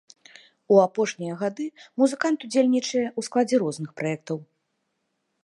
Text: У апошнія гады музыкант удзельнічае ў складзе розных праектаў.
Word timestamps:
У 0.75 0.77
апошнія 0.85 1.35
гады 1.41 1.65
музыкант 2.03 2.39
удзельнічае 2.49 3.05
ў 3.11 3.29
складзе 3.29 3.55
розных 3.67 3.89
праектаў. 4.03 4.37